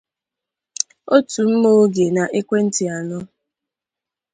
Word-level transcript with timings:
otu 1.15 1.41
mma 1.51 1.69
ògè 1.83 2.05
na 2.15 2.23
ekwentị 2.39 2.85
anọ. 2.97 3.19